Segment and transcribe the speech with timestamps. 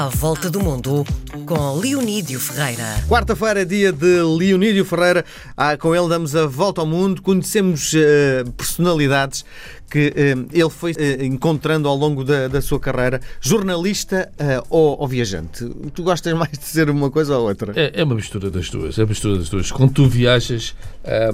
[0.00, 1.04] À Volta do Mundo,
[1.44, 3.04] com Leonídio Ferreira.
[3.06, 5.22] Quarta-feira, dia de Leonídio Ferreira.
[5.54, 9.44] Ah, com ele damos a volta ao mundo, conhecemos uh, personalidades
[9.90, 14.30] que uh, ele foi uh, encontrando ao longo da, da sua carreira, jornalista
[14.68, 15.68] ou, ou, viajante.
[15.92, 17.72] Tu gostas mais de ser uma coisa ou outra?
[17.74, 18.98] É, é uma mistura das duas.
[18.98, 19.72] É uma mistura das duas.
[19.72, 20.74] Quando tu viajas,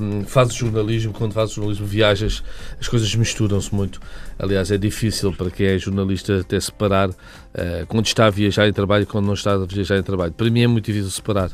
[0.00, 2.42] um, fazes jornalismo, quando fazes jornalismo, viajas,
[2.80, 4.00] as coisas misturam-se muito.
[4.38, 7.10] Aliás, é difícil para quem é jornalista até separar
[7.88, 10.32] quando está a viajar em trabalho e quando não está a viajar em trabalho.
[10.32, 11.50] Para mim é muito difícil separar.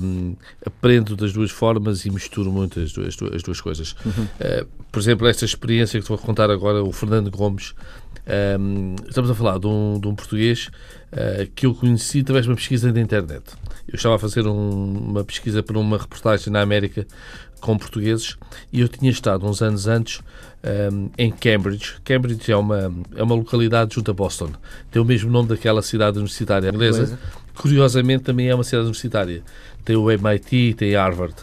[0.00, 3.96] Um, aprendo das duas formas e misturo muito as duas, as duas coisas.
[4.04, 4.24] Uhum.
[4.24, 7.74] Uh, por exemplo, esta experiência que te vou contar agora, o Fernando Gomes,
[8.58, 10.68] um, estamos a falar de um, de um português
[11.12, 13.44] uh, que eu conheci através de uma pesquisa na internet.
[13.86, 17.06] Eu estava a fazer um, uma pesquisa para uma reportagem na América
[17.60, 18.36] com portugueses
[18.72, 20.20] e eu tinha estado uns anos antes
[20.92, 21.96] um, em Cambridge.
[22.04, 24.50] Cambridge é uma, é uma localidade junto a Boston.
[24.90, 27.18] Tem o mesmo nome daquela cidade universitária inglesa.
[27.56, 29.42] Curiosamente, também é uma cidade universitária.
[29.84, 31.34] Tem o MIT, tem Harvard.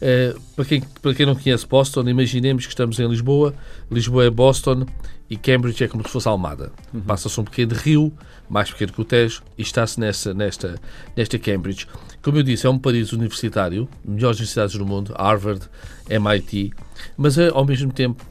[0.00, 3.54] Uh, para, quem, para quem não conhece Boston, imaginemos que estamos em Lisboa.
[3.90, 4.86] Lisboa é Boston
[5.28, 6.72] e Cambridge é como se fosse Almada.
[6.92, 7.00] Uhum.
[7.00, 8.12] Passa-se um pequeno rio,
[8.48, 10.80] mais pequeno que o Tejo, e está-se nesta, nesta,
[11.16, 11.86] nesta Cambridge.
[12.22, 15.68] Como eu disse, é um país universitário, melhores universidades do mundo, Harvard,
[16.08, 16.72] MIT,
[17.16, 18.24] mas é, ao mesmo tempo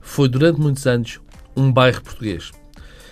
[0.00, 1.20] foi durante muitos anos
[1.56, 2.50] um bairro português.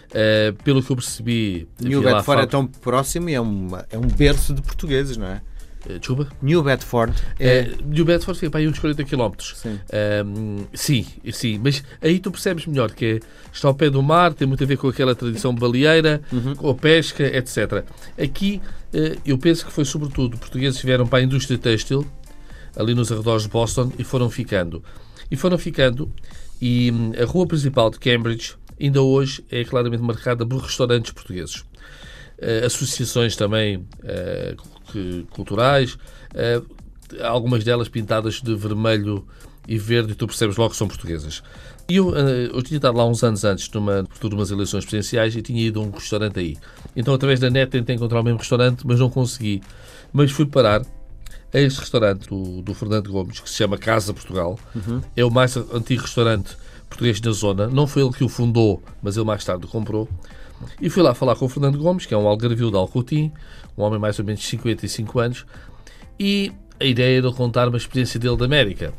[0.08, 1.68] Uh, pelo que eu percebi.
[1.80, 5.42] New Bedford é tão próximo e é, uma, é um berço de portugueses, não é?
[5.84, 6.28] Uh, desculpa?
[6.40, 7.12] New Bedford.
[7.38, 7.68] É...
[7.78, 9.32] Uh, New Bedford fica para aí uns 40 km.
[9.38, 9.78] Sim.
[10.72, 13.20] sim, sim, mas aí tu percebes melhor que
[13.52, 16.54] está ao pé do mar, tem muito a ver com aquela tradição baleeira, uhum.
[16.54, 17.84] com a pesca, etc.
[18.18, 18.62] Aqui
[19.26, 22.06] eu penso que foi sobretudo portugueses que vieram para a indústria têxtil,
[22.74, 24.82] ali nos arredores de Boston, e foram ficando.
[25.30, 26.10] E foram ficando,
[26.60, 31.64] e hum, a rua principal de Cambridge ainda hoje é claramente marcada por restaurantes portugueses.
[32.38, 35.94] Uh, associações também uh, culturais,
[36.34, 36.64] uh,
[37.22, 39.26] algumas delas pintadas de vermelho
[39.66, 41.42] e verde, e tu percebes logo que são portuguesas.
[41.88, 45.42] E eu, eu tinha estado lá uns anos antes, numa, por umas eleições presidenciais, e
[45.42, 46.56] tinha ido a um restaurante aí.
[46.94, 49.62] Então, através da net, tentei encontrar o mesmo restaurante, mas não consegui.
[50.12, 50.82] Mas fui parar
[51.52, 54.58] a este restaurante do, do Fernando Gomes, que se chama Casa Portugal.
[54.74, 55.00] Uhum.
[55.16, 56.56] É o mais antigo restaurante
[56.88, 57.66] português na zona.
[57.68, 60.08] Não foi ele que o fundou, mas ele mais tarde comprou.
[60.80, 63.32] E fui lá falar com o Fernando Gomes, que é um algarvio de Alcotim,
[63.76, 65.46] um homem mais ou menos de 55 anos,
[66.18, 68.92] e a ideia era contar uma experiência dele da América.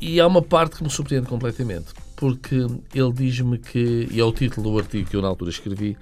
[0.00, 4.32] E há uma parte que me surpreende completamente, porque ele diz-me que, e é o
[4.32, 5.96] título do artigo que eu na altura escrevi,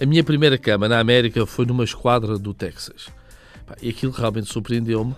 [0.00, 3.08] a minha primeira cama na América foi numa esquadra do Texas.
[3.82, 5.14] E aquilo realmente surpreendeu-me,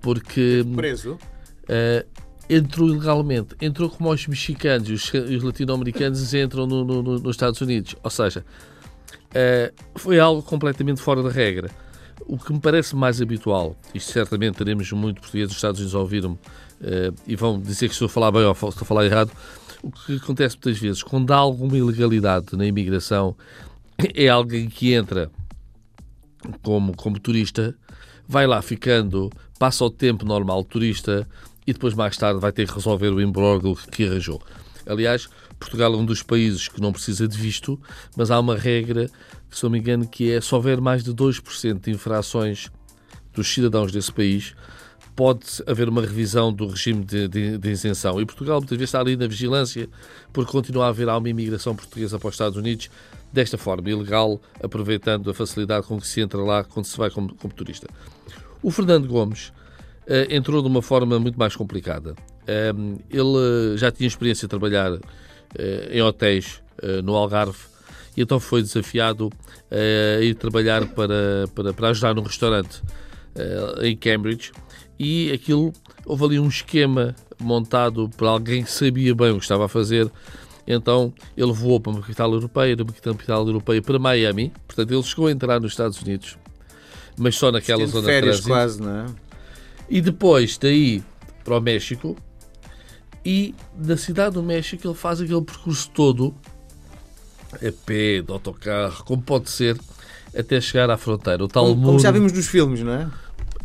[0.00, 0.64] porque...
[0.74, 1.18] Preso?
[1.64, 2.06] Uh,
[2.48, 3.54] entrou ilegalmente.
[3.60, 7.96] Entrou como os mexicanos e os, os latino-americanos entram no, no, no, nos Estados Unidos.
[8.02, 8.44] Ou seja,
[9.30, 11.70] uh, foi algo completamente fora da regra.
[12.26, 15.98] O que me parece mais habitual, e certamente teremos muito portugueses dos Estados Unidos a
[15.98, 16.38] ouvir-me uh,
[17.26, 19.30] e vão dizer que estou a falar bem ou estou a falar errado,
[19.82, 23.36] o que acontece muitas vezes, quando há alguma ilegalidade na imigração,
[24.14, 25.30] é alguém que entra
[26.62, 27.76] como, como turista,
[28.26, 31.28] vai lá ficando, passa o tempo normal turista,
[31.66, 34.42] e depois mais tarde vai ter que resolver o imbróglio que arranjou.
[34.86, 37.80] Aliás, Portugal é um dos países que não precisa de visto,
[38.16, 39.08] mas há uma regra,
[39.50, 42.70] se não me engano, que é se houver mais de 2% de infrações
[43.32, 44.54] dos cidadãos desse país,
[45.16, 48.20] pode haver uma revisão do regime de, de, de, isenção.
[48.20, 49.88] E Portugal muitas vezes está ali na vigilância,
[50.32, 52.90] porque continua a haver uma imigração portuguesa para os Estados Unidos,
[53.32, 57.34] desta forma, ilegal, aproveitando a facilidade com que se entra lá quando se vai como,
[57.34, 57.88] como turista.
[58.62, 59.52] O Fernando Gomes
[60.28, 62.14] entrou de uma forma muito mais complicada.
[62.76, 65.00] Um, ele já tinha experiência de trabalhar uh,
[65.90, 66.62] em hotéis
[67.04, 67.56] no Algarve
[68.16, 69.30] e então foi desafiado
[69.70, 72.82] a ir trabalhar para, para, para ajudar num restaurante
[73.80, 74.52] em Cambridge
[74.98, 75.72] e aquilo
[76.04, 80.10] houve ali um esquema montado por alguém que sabia bem o que estava a fazer.
[80.66, 84.52] Então ele voou para uma capital europeia, de uma capital europeia para Miami.
[84.66, 86.38] Portanto, ele chegou a entrar nos Estados Unidos,
[87.18, 89.06] mas só naquela zona de férias quase, não é?
[89.88, 91.02] E depois daí
[91.44, 92.16] para o México,
[93.24, 96.34] e na cidade do México ele faz aquele percurso todo,
[97.54, 99.78] a pé, de autocarro, como pode ser,
[100.36, 101.44] até chegar à fronteira.
[101.44, 101.86] O tal como, muro...
[101.88, 103.10] como já vimos nos filmes, não é?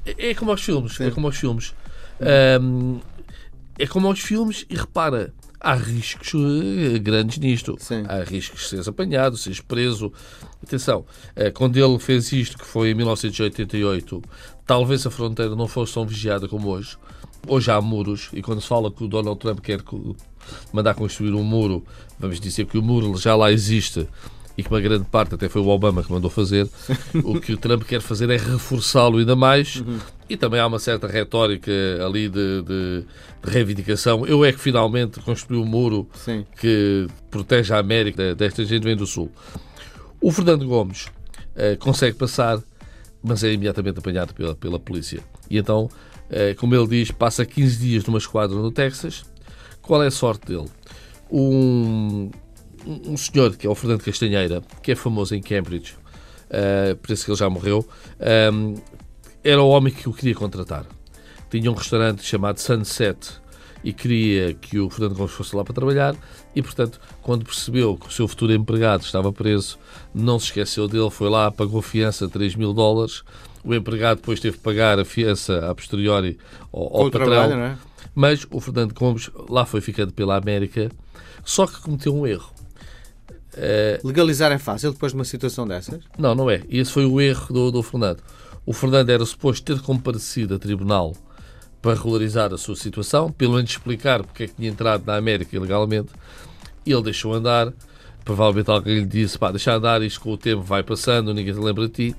[0.05, 1.07] É, é como aos filmes, Sim.
[1.07, 1.73] é como aos filmes.
[2.61, 2.99] Um,
[3.77, 7.75] é como aos filmes e repara, há riscos eh, grandes nisto.
[7.79, 8.03] Sim.
[8.07, 10.11] Há riscos de seres apanhado, seres preso.
[10.63, 14.21] Atenção, eh, quando ele fez isto, que foi em 1988,
[14.65, 16.97] talvez a fronteira não fosse tão vigiada como hoje.
[17.47, 19.81] Hoje há muros, e quando se fala que o Donald Trump quer
[20.73, 21.85] mandar construir um muro,
[22.19, 24.07] vamos dizer que o muro já lá existe
[24.59, 26.67] e que uma grande parte até foi o Obama que mandou fazer,
[27.23, 29.97] o que o Trump quer fazer é reforçá-lo ainda mais uhum.
[30.29, 31.71] e também há uma certa retórica
[32.05, 33.05] ali de, de,
[33.41, 34.27] de reivindicação.
[34.27, 36.45] Eu é que finalmente construí o um muro Sim.
[36.59, 39.31] que protege a América desta gente vem do Sul.
[40.19, 42.61] O Fernando Gomes uh, consegue passar,
[43.23, 45.21] mas é imediatamente apanhado pela, pela polícia.
[45.49, 49.23] E então, uh, como ele diz, passa 15 dias numa esquadra no Texas.
[49.81, 50.67] Qual é a sorte dele?
[51.31, 52.29] Um,
[52.85, 55.95] um senhor, que é o Fernando Castanheira, que é famoso em Cambridge,
[56.49, 57.87] uh, por isso que ele já morreu,
[58.53, 58.75] um,
[59.43, 60.85] era o homem que o queria contratar.
[61.49, 63.39] Tinha um restaurante chamado Sunset
[63.83, 66.15] e queria que o Fernando Gomes fosse lá para trabalhar
[66.55, 69.79] e, portanto, quando percebeu que o seu futuro empregado estava preso,
[70.13, 73.23] não se esqueceu dele, foi lá, pagou fiança de 3 mil dólares.
[73.63, 76.37] O empregado depois teve que pagar a fiança a posteriori
[76.71, 77.27] ao, ao patrão.
[77.27, 77.77] Trabalho, é?
[78.13, 80.89] Mas o Fernando Gomes lá foi ficando pela América,
[81.43, 82.51] só que cometeu um erro.
[83.59, 85.99] Uh, Legalizar é fácil depois de uma situação dessas?
[86.17, 86.63] Não, não é.
[86.69, 88.23] E esse foi o erro do, do Fernando.
[88.65, 91.13] O Fernando era suposto ter comparecido a tribunal
[91.81, 95.55] para regularizar a sua situação, pelo menos explicar porque é que tinha entrado na América
[95.55, 96.09] ilegalmente.
[96.85, 97.73] Ele deixou andar.
[98.23, 101.59] Provavelmente alguém lhe disse: pá, deixa andar, isto com o tempo vai passando, ninguém se
[101.59, 102.15] lembra de ti.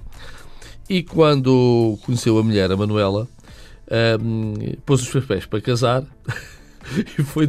[0.88, 3.28] E quando conheceu a mulher, a Manuela,
[4.20, 4.54] um,
[4.84, 6.04] pôs os papéis para casar
[7.18, 7.46] e foi.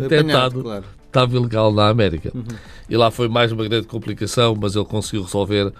[0.61, 1.00] Claro.
[1.11, 2.31] Estava ilegal na América.
[2.33, 2.45] Uhum.
[2.89, 5.73] E lá foi mais uma grande complicação, mas ele conseguiu resolver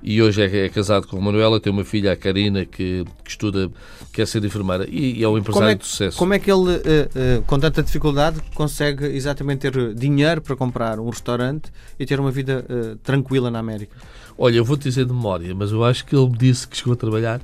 [0.00, 3.30] e hoje é, é, casado com a Manuela, tem uma filha, a Karina, que, que
[3.30, 3.68] estuda,
[4.12, 6.16] quer ser enfermeira e, e é um empresário é, de sucesso.
[6.16, 11.00] Como é que ele, uh, uh, com tanta dificuldade, consegue exatamente ter dinheiro para comprar
[11.00, 13.96] um restaurante e ter uma vida uh, tranquila na América?
[14.38, 16.92] Olha, eu vou-te dizer de memória, mas eu acho que ele me disse que chegou
[16.92, 17.40] a trabalhar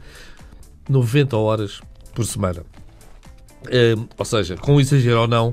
[0.88, 1.80] 90 horas
[2.14, 2.62] por semana.
[4.16, 5.52] ou seja, com exagero ou não,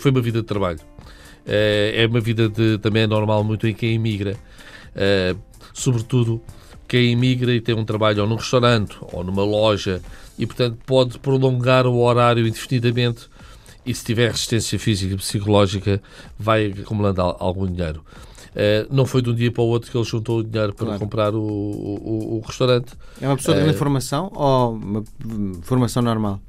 [0.00, 0.80] foi uma vida de trabalho.
[1.46, 4.36] é uma vida de, também é normal muito em quem imigra
[5.72, 6.40] sobretudo
[6.86, 10.02] quem imigra e tem um trabalho ou num restaurante ou numa loja
[10.38, 13.28] e, portanto, pode prolongar o horário indefinidamente
[13.86, 16.02] e, se tiver resistência física e psicológica,
[16.38, 18.04] vai acumulando algum dinheiro.
[18.50, 20.86] Uh, não foi de um dia para o outro que ele juntou o dinheiro para
[20.86, 21.00] claro.
[21.00, 22.94] comprar o, o, o, restaurante.
[23.20, 25.04] É uma pessoa de grande uh, formação ou uma
[25.62, 26.40] formação normal?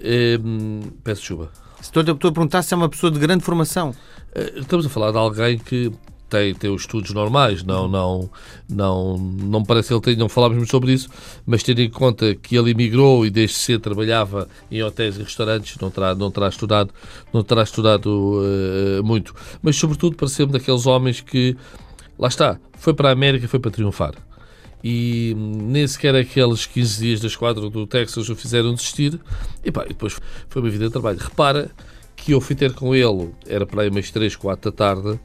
[0.00, 1.50] Uh, peço chuva.
[1.80, 3.94] Estou a perguntar se é uma pessoa de grande formação.
[4.56, 5.92] Estamos a falar de alguém que
[6.28, 8.30] tem, tem os estudos normais, não, não,
[8.68, 11.08] não, não me parece que ele tenha, não falámos muito sobre isso,
[11.46, 15.78] mas tendo em conta que ele emigrou e desde cedo trabalhava em hotéis e restaurantes,
[15.78, 16.92] não terá, não terá estudado,
[17.32, 19.34] não terá estudado uh, muito.
[19.62, 21.56] Mas sobretudo pareceu-me daqueles homens que,
[22.18, 24.14] lá está, foi para a América, foi para triunfar.
[24.82, 29.18] E nem sequer aqueles 15 dias da esquadra do Texas o fizeram desistir.
[29.64, 31.18] E pá, depois foi uma vida de trabalho.
[31.18, 31.70] Repara
[32.16, 35.20] que eu fui ter com ele, era para aí umas 3, 4 da tarde,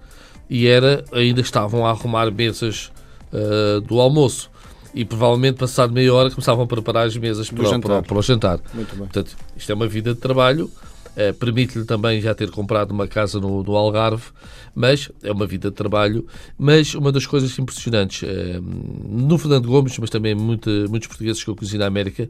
[0.49, 2.91] e era ainda estavam a arrumar mesas
[3.31, 4.49] uh, do almoço.
[4.93, 7.79] E provavelmente, passado meia hora, começavam a preparar as mesas para.
[7.79, 8.59] Para, para, o jantar.
[8.73, 9.05] Muito bem.
[9.05, 10.69] Portanto, isto é uma vida de trabalho.
[11.15, 14.25] Uh, Permite-lhe também já ter comprado uma casa no, no, Algarve,
[14.73, 16.25] mas é uma vida de trabalho.
[16.57, 21.49] Mas uma das coisas impressionantes uh, no Fernando Gomes, mas também muito, muitos portugueses que
[21.49, 22.27] eu conheci na América,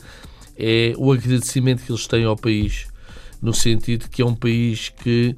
[0.57, 2.87] é o agradecimento que eles têm ao país,
[3.41, 5.35] no sentido que é um país que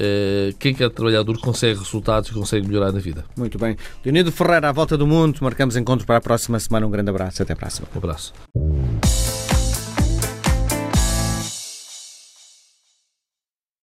[0.00, 3.24] eh, quem quer trabalhar duro consegue resultados e consegue melhorar na vida.
[3.36, 3.76] Muito bem.
[4.04, 6.86] Leonido Ferreira, à volta do mundo, marcamos encontro para a próxima semana.
[6.86, 7.42] Um grande abraço.
[7.42, 7.88] Até a próxima.
[7.92, 8.32] Um abraço.